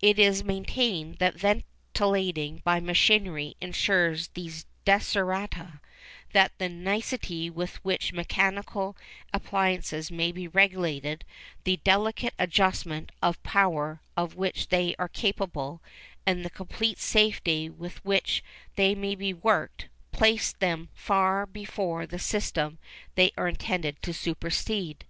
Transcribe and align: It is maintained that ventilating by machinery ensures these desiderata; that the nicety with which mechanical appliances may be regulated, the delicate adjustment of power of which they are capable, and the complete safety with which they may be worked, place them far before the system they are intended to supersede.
It 0.00 0.18
is 0.18 0.42
maintained 0.42 1.18
that 1.18 1.38
ventilating 1.38 2.62
by 2.64 2.80
machinery 2.80 3.56
ensures 3.60 4.28
these 4.28 4.64
desiderata; 4.86 5.80
that 6.32 6.52
the 6.56 6.70
nicety 6.70 7.50
with 7.50 7.84
which 7.84 8.10
mechanical 8.14 8.96
appliances 9.34 10.10
may 10.10 10.32
be 10.32 10.48
regulated, 10.48 11.26
the 11.64 11.76
delicate 11.84 12.32
adjustment 12.38 13.12
of 13.20 13.42
power 13.42 14.00
of 14.16 14.34
which 14.34 14.68
they 14.70 14.94
are 14.98 15.08
capable, 15.10 15.82
and 16.24 16.42
the 16.42 16.48
complete 16.48 16.96
safety 16.98 17.68
with 17.68 18.02
which 18.02 18.42
they 18.76 18.94
may 18.94 19.14
be 19.14 19.34
worked, 19.34 19.88
place 20.10 20.54
them 20.54 20.88
far 20.94 21.44
before 21.44 22.06
the 22.06 22.18
system 22.18 22.78
they 23.14 23.30
are 23.36 23.46
intended 23.46 24.00
to 24.00 24.14
supersede. 24.14 25.04